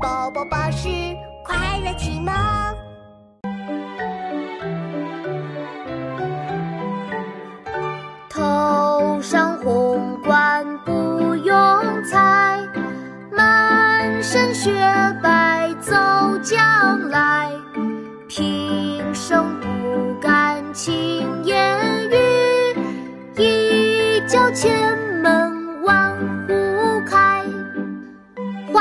[0.00, 0.88] 宝宝巴士
[1.44, 2.32] 快乐启蒙。
[8.28, 11.54] 头上红冠不用
[12.04, 12.60] 裁，
[13.32, 14.70] 满身雪
[15.22, 15.92] 白走
[16.42, 17.37] 将来。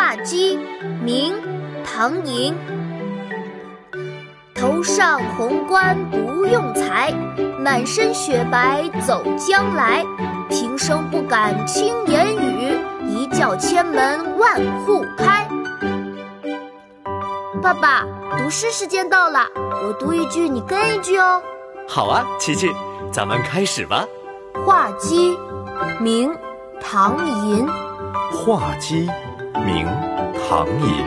[0.07, 0.57] 画鸡，
[1.03, 1.33] 明·
[1.83, 2.55] 唐寅。
[4.55, 7.11] 头上红冠不用裁，
[7.59, 10.05] 满身雪白走将来。
[10.49, 15.45] 平生不敢轻言语，一叫千门万户开。
[17.61, 18.05] 爸爸，
[18.37, 21.41] 读诗时间到了，我读一句，你跟一句哦。
[21.85, 22.71] 好啊，琪琪，
[23.11, 24.05] 咱们开始吧。
[24.65, 25.37] 画鸡，
[25.99, 26.31] 明·
[26.79, 27.17] 唐
[27.49, 27.67] 寅。
[28.31, 29.09] 画鸡，
[29.65, 29.85] 明·
[30.47, 31.05] 唐寅。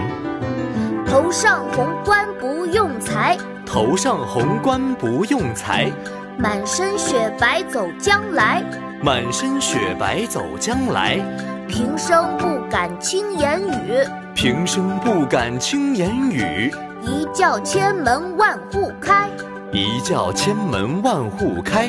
[1.06, 5.90] 头上红冠不用裁，头上红冠不用裁，
[6.38, 8.62] 满身雪白走将来。
[9.02, 11.18] 满身雪白走将来。
[11.66, 13.94] 平生不敢轻言语，
[14.34, 16.72] 平生不敢轻言语，
[17.02, 19.28] 一叫千门万户开。
[19.72, 21.88] 一叫千门万户开。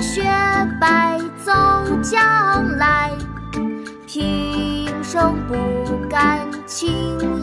[0.00, 0.22] 雪
[0.80, 1.52] 白走
[2.02, 3.10] 将来。
[4.06, 5.54] 平生不
[6.08, 7.33] 敢轻。